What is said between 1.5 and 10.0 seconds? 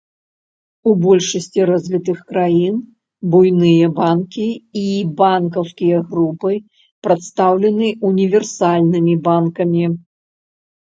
развітых краін буйныя банкі і банкаўскія групы прадстаўлены універсальнымі банкамі.